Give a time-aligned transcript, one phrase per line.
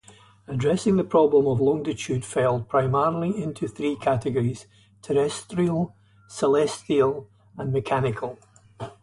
[0.47, 4.65] Addressing the problem of longitude fell, primarily, into three categories:
[5.03, 5.93] terrestrial,
[6.27, 8.39] celestial, and mechanical.